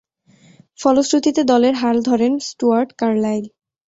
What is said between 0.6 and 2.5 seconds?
ফলশ্রুতিতে দলের হাল ধরেন